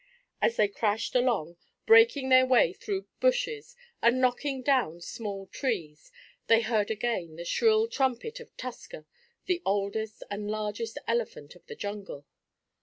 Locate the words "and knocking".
4.01-4.63